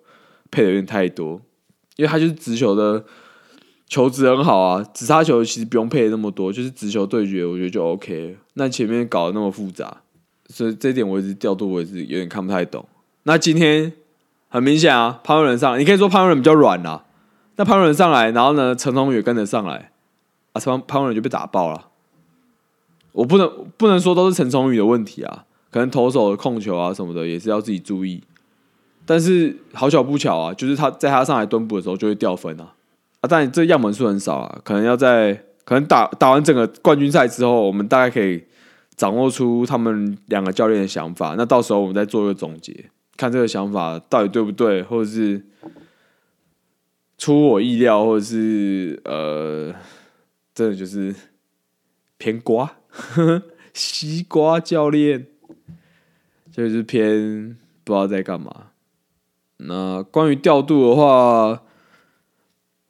[0.51, 1.41] 配的有点太多，
[1.97, 3.05] 因为他就是直球的。
[3.89, 8.37] 球质很好啊，直插球其实不用配那么多，就是直球对决，我觉得就 OK。
[8.55, 9.99] 那前面搞得那么复杂，
[10.49, 12.85] 所以这点我一直调度我是有点看不太懂。
[13.23, 13.93] 那今天
[14.49, 17.05] 很明显啊，潘文伦上，你可以说潘文伦比较软啦。
[17.55, 19.93] 那潘文伦上来，然后呢，陈宏也跟着上来，
[20.53, 21.87] 啊，潘潘文伦就被打爆了。
[23.17, 28.23] 我不能不能说都是陈崇宇的问题啊，可能投手的控球啊什么的也是要自己注意。
[29.07, 32.75] 但是好巧不巧啊，就是他在他上来蹲步的时候就会掉分啊
[33.21, 33.27] 啊。
[33.27, 35.33] 但这样本数很少啊，可能要在
[35.65, 38.45] 可能打打完整个冠军赛之后，我们大概可以
[38.97, 41.35] 掌握出他们两个教练的想法。
[41.39, 45.43] 那到时候我们再做一个总结，看这个想法到底对不对，或者是
[47.17, 49.73] 出我意料，或者是呃，
[50.53, 51.15] 真的就是
[52.19, 55.27] 偏瓜呵 呵西瓜教练，
[56.51, 58.69] 就是偏不知道在干嘛。
[59.59, 61.63] 那关于调度的话。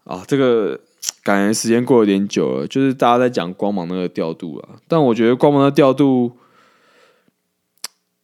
[0.05, 0.81] 啊，这个
[1.25, 6.39] 感觉时间过有点久了，就是大家在讲光芒那个调度啊，但我觉得光芒的调度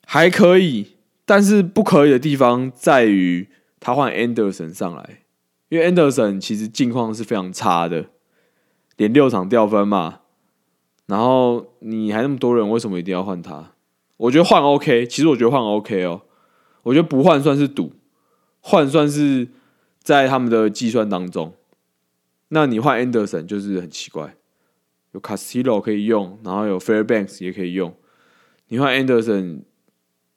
[0.07, 0.93] 还可以，
[1.25, 3.49] 但是不可以的地方在于
[3.81, 5.25] 他换 Anderson 上来，
[5.71, 8.07] 因为 Anderson 其实境况是非常差的，
[8.97, 10.21] 连六场掉分嘛，
[11.13, 13.73] 然后你还那么多人，为什么一定要换他？
[14.17, 16.23] 我觉得换 OK，其实我觉得换 OK 哦，
[16.85, 17.93] 我觉得不换算是赌，
[18.61, 19.49] 换算是
[20.03, 21.53] 在他们的计算当中。
[22.49, 24.37] 那你换 Anderson 就是很奇怪，
[25.11, 27.95] 有 Castillo 可以用，然后有 Fairbanks 也可以用。
[28.69, 29.65] 你换 Anderson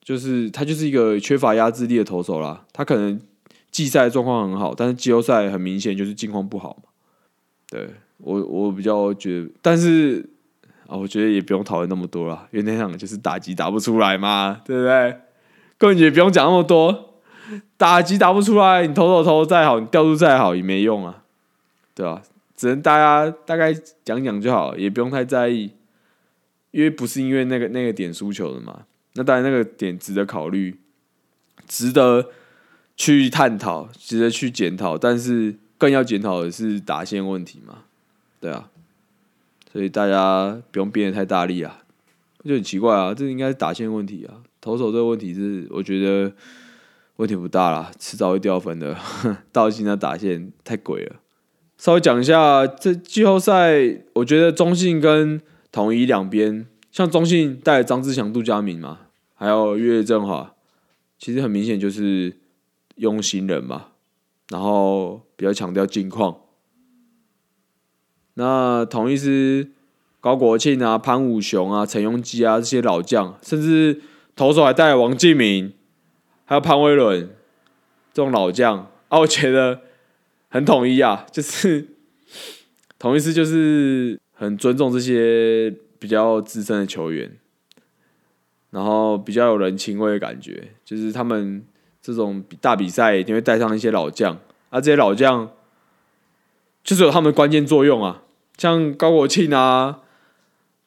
[0.02, 2.66] 就是他就是一个缺乏压制力的投手啦。
[2.74, 3.22] 他可能
[3.72, 6.90] 季赛状况很好，但是季后赛很明显就是境况不好嘛。
[7.70, 10.30] 对我我比较觉得，但是
[10.88, 15.20] 啊，我觉得也不用讨论那么多了，因为那场就是打击打不出来嘛，对不对？
[15.78, 17.22] 根本也不用讲那么多，
[17.78, 21.24] 打击打不出来，你投手投再好，你调度再好也没用啊。
[21.94, 22.22] 对啊，
[22.56, 25.72] 只能大家大概讲讲就好，也不用太在意，
[26.72, 28.84] 因为不是因为那个那个点输球的嘛。
[29.14, 30.78] 那当然那个点值得考虑，
[31.68, 32.30] 值得
[32.98, 34.98] 去探讨，值得去检讨。
[34.98, 37.80] 但是更要检讨的是打线问题嘛。
[38.42, 38.70] 对啊，
[39.76, 41.82] 所以大家不用变得太大力啊，
[42.46, 44.40] 就很奇怪啊，这应该是打线问题啊。
[44.62, 46.32] 投手这个问题是我觉得
[47.18, 48.98] 问题不大啦，迟早会掉分的。
[49.52, 51.18] 到现在打线太鬼了。
[51.78, 55.42] 稍微讲一下这季后赛，我觉得中信跟
[55.74, 59.00] 统一两边，像中信带张志强、杜佳明嘛，
[59.34, 60.54] 还有岳振华，
[61.20, 62.38] 其实很明显就是
[62.96, 63.88] 用新人嘛，
[64.48, 66.38] 然后比较强调近况。
[68.36, 69.68] 那同一是
[70.22, 74.00] 高国庆啊、潘武雄啊、陈庸基啊这些老将，甚至
[74.36, 75.74] 投手还带王敬明，
[76.46, 77.36] 还有潘威伦
[78.14, 79.82] 这种老将啊，我觉得。
[80.48, 81.86] 很统一啊，就是
[82.98, 87.38] 同一是就是很尊重这些比较资深的球员，
[88.70, 91.66] 然后比较有人情味的感觉，就是他们
[92.02, 95.52] 这种大比赛一定会带上一些老将，啊，这些老将
[96.82, 98.24] 就是有他们关键作用啊，
[98.58, 100.02] 像高国庆啊，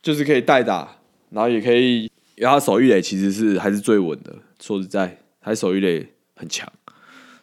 [0.02, 0.96] 就是可以代打，
[1.30, 2.04] 然后也可以，
[2.36, 6.70] 因为他手一垒其实是还是最稳的，说实在，他手一垒很强，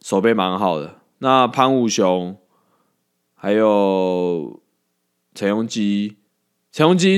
[0.01, 0.99] 手背蛮好的。
[1.19, 2.37] 那潘武雄，
[3.35, 4.59] 还有
[5.33, 6.17] 陈庸基，
[6.71, 7.17] 陈庸基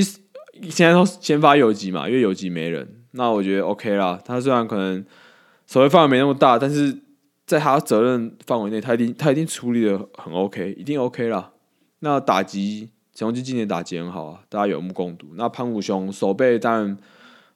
[0.70, 3.02] 现在都先发游击嘛，因为游击没人。
[3.12, 4.20] 那我觉得 OK 啦。
[4.24, 5.04] 他虽然可能
[5.66, 7.02] 守备范围没那么大，但是
[7.46, 11.52] 在他责任范围内，他一定他一定处理的很 OK，一定 OK 啦。
[12.00, 15.26] 那打击陈庸基今年打击很好啊，大家有目共睹。
[15.34, 16.96] 那潘武雄守备当然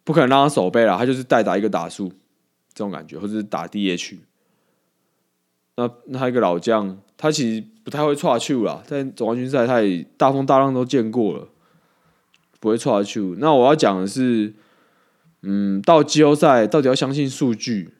[0.02, 2.08] 不可能让他守备了，他就是代打一个打数
[2.74, 4.16] 这种感觉，或者是打 DH。
[5.76, 11.46] 那那他一个老将，他其实不太会错球啦，在总冠军赛他也大风大浪都见过了，
[12.58, 13.36] 不会错球。
[13.38, 14.52] 那我要讲的是，
[15.42, 17.94] 嗯，到季后赛到底要相信数据，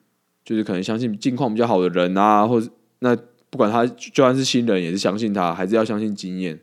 [0.45, 3.15] 就是可能相信境况比较好的人啊，或者那
[3.51, 6.59] 不管他就算是新人，也是相信他，还是要相信经验。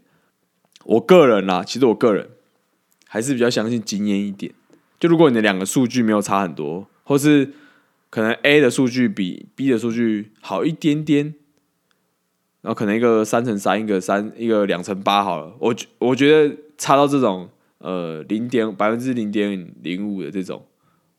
[0.85, 2.29] 我个人啦，其实我个人
[3.05, 4.53] 还是比较相信经验一点。
[4.99, 7.53] 就如果你的两个数据没有差很多，或是
[8.09, 11.35] 可能 A 的数据比 B 的数据好一点点，
[12.61, 15.55] 然后可能一个三乘三，一个三，一个两乘八好了。
[15.59, 20.65] 我我觉得差到这种呃零点百分之零点零五的这种，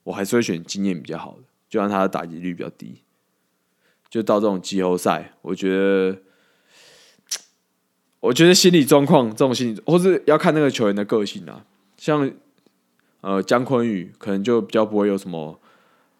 [0.04, 3.02] 我还是会选经验比较好的，就让他的打击率比较低。
[4.08, 6.18] 就到这种季后赛，我觉得。
[8.20, 11.64] 我觉得心理状况这种心理，或是要看那个球员的个性啊。
[11.96, 12.30] 像
[13.22, 15.58] 呃姜昆宇，可能就比较不会有什么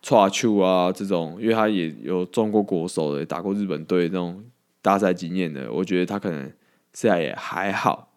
[0.03, 4.43] 错球啊这种，因为他也有中过国手的，打过日本队那种
[4.81, 5.71] 大赛经验的。
[5.71, 6.51] 我觉得他可能
[6.93, 8.09] 现在也还好。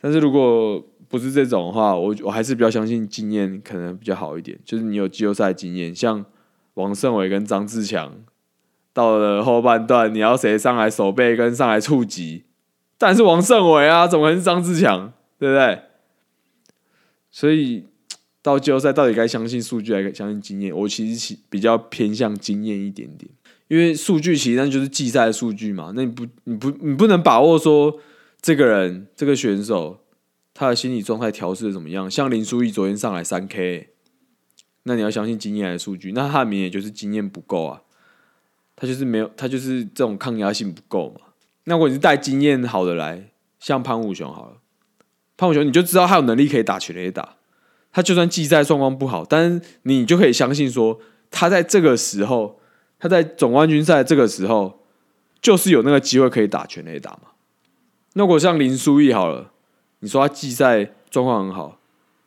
[0.00, 4.58] 但是如果不是这种的话，我我还是比较相信经验可能比较好一点。
[4.64, 6.24] 就是你有季后赛经验，像
[6.74, 8.14] 王胜伟跟张志强，
[8.94, 12.44] 到了后半段，你要谁上来守备跟上来触及？
[13.02, 15.12] 但是王胜伟啊，怎么可能是张志强？
[15.36, 15.82] 对不对？
[17.32, 17.86] 所以
[18.40, 20.72] 到季后赛到底该相信数据还是相信经验？
[20.72, 23.28] 我其实比较偏向经验一点点，
[23.66, 25.92] 因为数据其实那就是季赛的数据嘛。
[25.96, 27.98] 那你不你不你不能把握说
[28.40, 30.04] 这个人这个选手
[30.54, 32.08] 他的心理状态调试的怎么样？
[32.08, 33.88] 像林书义昨天上来三 K，
[34.84, 37.82] 那你要相信经验的数据，那他明显就是经验不够啊，
[38.76, 41.31] 他就是没有他就是这种抗压性不够嘛。
[41.64, 44.56] 那如果你是带经验好的来，像潘武雄好了，
[45.36, 47.36] 潘武雄你就知道他有能力可以打全垒打，
[47.92, 50.98] 他就算季赛状况不好，但是你就可以相信说，
[51.30, 52.58] 他在这个时候，
[52.98, 54.80] 他在总冠军赛这个时候，
[55.40, 57.30] 就是有那个机会可以打全垒打嘛。
[58.14, 59.52] 那如果像林书义好了，
[60.00, 61.78] 你说他季赛状况很好，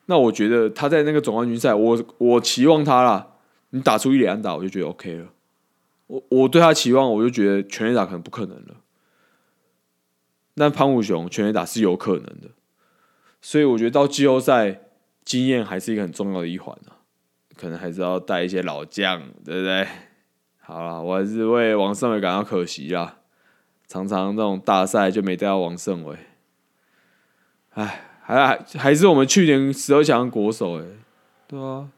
[0.06, 3.28] 那我觉得他在那个总冠军赛，我我期望他啦，
[3.72, 5.26] 你打出一连打，我就觉得 OK 了。
[6.08, 8.76] 我我对他期望，我就觉得全垒打可能不可能了。
[10.56, 12.50] 那潘武雄全垒打是有可能的，
[13.42, 14.82] 所以我觉得到季后赛
[15.24, 17.04] 经验还是一个很重要的一环啊，
[17.58, 19.88] 可能还是要带一些老将，对不对？
[20.62, 23.18] 好了，我还是为王胜伟感到可惜啦，
[23.88, 26.18] 常常这种大赛就没带到王胜伟，
[27.72, 30.86] 哎，还还还是我们去年十二强国手哎，
[31.48, 31.90] 对啊，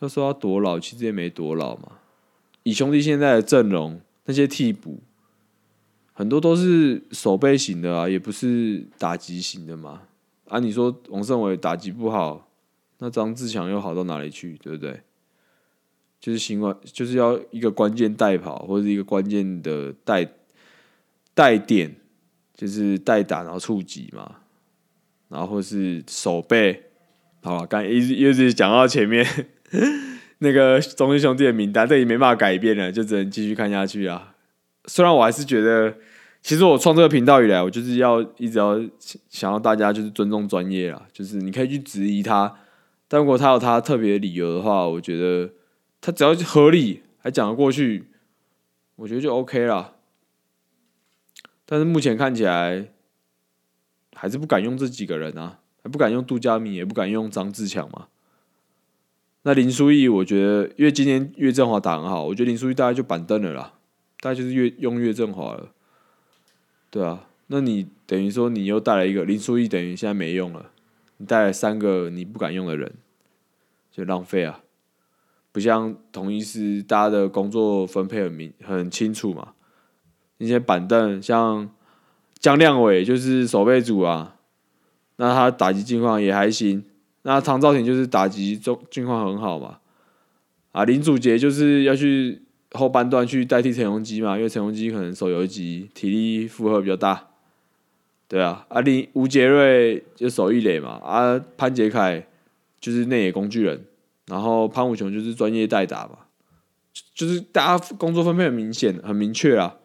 [0.00, 1.92] 要说他多老，其实也没多老嘛，
[2.62, 5.00] 以兄弟现在的阵容，那些替补。
[6.20, 10.02] 很多都是守备型的啊，也不是打击型的嘛。
[10.48, 12.46] 啊，你说王胜伟打击不好，
[12.98, 14.58] 那张志强又好到哪里去？
[14.62, 15.00] 对不对？
[16.20, 20.28] 就是新关，就是要一个关键带跑，或者一个关键的带
[21.32, 21.96] 带点，
[22.54, 24.40] 就是带打然后触及嘛，
[25.30, 26.82] 然后或是守备。
[27.40, 29.26] 好了，刚一直一直讲到前面
[30.40, 34.34] 那个中信兄弟的名单，这也没办法改变了，就只能继续看下去啊。
[34.84, 35.96] 虽然我还是觉得。
[36.42, 38.80] 其实我创这个频道以来，我就是要一直要
[39.28, 42.56] 想要大家就是尊重专业啦，就是你可以去质疑他，
[43.08, 45.52] 但如果他有他特别的理由的话，我觉得
[46.00, 48.06] 他只要合理还讲得过去，
[48.96, 49.92] 我觉得就 OK 啦。
[51.66, 52.88] 但是目前看起来
[54.14, 58.08] 还是不敢用这几个人啊，还不敢用杜佳敏，也不敢用张志强嘛。
[59.42, 63.74] 那林书义，我觉得因为今年岳振华打很好，我觉得林书义大概就板凳了啦，
[64.20, 65.68] 大概就是岳用岳振华了。
[66.90, 70.72] 对啊，那你等于说你又带了一个林书义，等于现在没用了。
[71.18, 72.92] 你带了三个你不敢用的人，
[73.92, 74.62] 就浪费啊！
[75.52, 79.52] 不像同一师，大家的工作分配很明很清楚嘛。
[80.38, 81.70] 那些板凳像
[82.38, 84.36] 江亮伟就是守备组啊，
[85.16, 86.84] 那他打击近况也还行。
[87.22, 89.78] 那唐兆廷就是打击中近况很好嘛。
[90.72, 92.42] 啊，林祖杰就是要去。
[92.72, 97.28] 后半段去代替陈荣基嘛，因为陈荣基可能手游级体力负荷比较大，
[98.28, 102.24] 对啊，啊林吴杰瑞就守一垒嘛，啊潘杰凯
[102.80, 103.84] 就是内野工具人，
[104.26, 106.18] 然后潘武雄就是专业代打嘛，
[107.12, 109.76] 就是大家工作分配很明显很明确啊，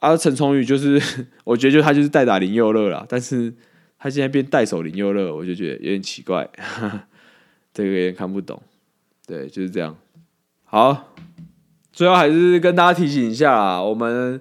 [0.00, 1.00] 啊陈崇宇就是
[1.44, 3.54] 我觉得就他就是代打林佑乐啦，但是
[3.98, 6.46] 他现在变代手林佑乐，我就觉得有点奇怪，
[7.72, 8.62] 这个有点看不懂，
[9.26, 9.96] 对，就是这样，
[10.64, 11.14] 好。
[11.94, 14.40] 最后还是跟大家提醒一下啊，我们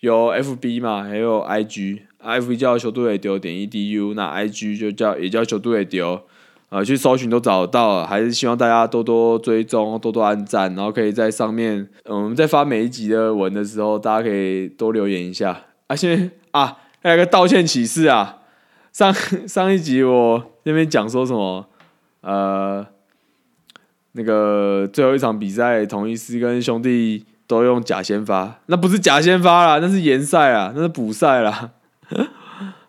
[0.00, 6.22] 有 FB 嘛，还有 IG，FB 叫球队丢点 edu，那 IG 就叫也叫球队丢
[6.70, 15.64] 呃，去搜寻都找得到，还是希望大家多多追踪，多多按赞，然后可以在上面，嗯，我们在发每一集的文的时候，大家可以多留言一下。
[15.88, 18.38] 啊，现在啊，还有个道歉启事啊，
[18.90, 19.12] 上
[19.46, 21.66] 上一集我那边讲说什么，
[22.22, 22.84] 呃，
[24.16, 31.70] 那个最后一场比赛，同一师跟兄弟都用假先发，那不是假先发啦，那是延赛啊，那是补赛啦。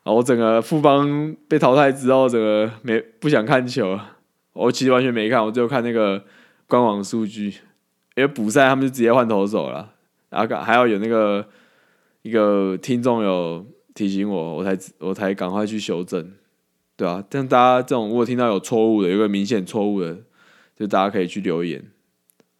[0.03, 3.99] 我整个副帮被淘汰之后，整个没不想看球，
[4.53, 6.23] 我其实完全没看，我只有看那个
[6.65, 7.53] 官网数据。
[8.15, 9.91] 因为补赛他们就直接换投手了，
[10.31, 11.45] 然后还要有那个
[12.23, 13.63] 一个听众有
[13.93, 16.31] 提醒我，我才我才赶快去修正，
[16.95, 20.17] 对啊，但大家这种如果听到有错误的，有个明显错误的，
[20.77, 21.83] 就大家可以去留言，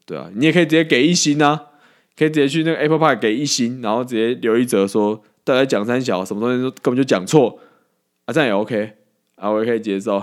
[0.05, 1.68] 对啊，你也可以直接给一星啊，
[2.18, 5.24] 可以直接去那个 Apple Pay 给一星，然后直接留一则说。
[5.43, 7.57] 大家讲三小，什么东西都根本就讲错
[8.26, 8.97] 啊，这样也 OK
[9.36, 10.22] 啊，我也可以接受，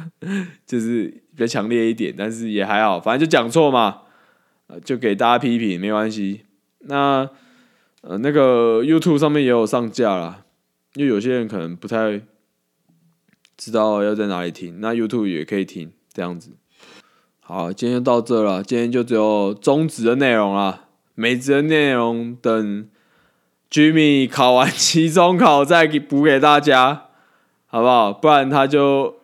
[0.66, 4.02] 就是比较强烈一点，但是也还好，反正就讲错嘛，
[4.84, 6.42] 就给大家批评没关系。
[6.80, 7.26] 那
[8.02, 10.44] 呃，那个 YouTube 上面也有上架了，
[10.92, 12.20] 因为有些人可能不太
[13.56, 16.50] 知道要在哪里听，那 YouTube 也可以听这样子。
[17.52, 20.84] 好，今天就到这了，今天就只有中职的内容了，
[21.16, 22.88] 美职的内容等。
[23.68, 27.06] Jimmy 考完 期中考再给补给大家，
[27.66, 28.12] 好不好？
[28.12, 29.16] 不然他就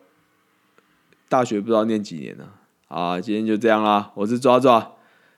[1.29, 2.49] 大学不知道念几年了。
[2.89, 4.91] 啊，今天就这样啦，我是抓抓，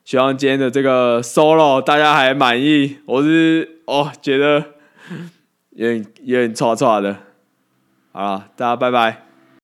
[0.03, 2.97] 希望今天的这个 solo 大家还满意。
[3.05, 4.65] 我是哦，觉得
[5.77, 7.15] 有点有点差差的。
[8.11, 9.28] 好了，大家拜拜。